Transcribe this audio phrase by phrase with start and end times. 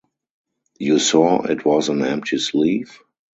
[0.79, 3.01] You saw it was an empty sleeve?